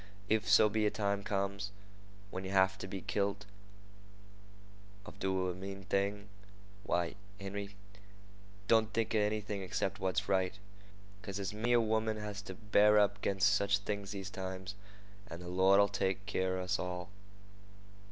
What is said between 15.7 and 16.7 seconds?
take keer of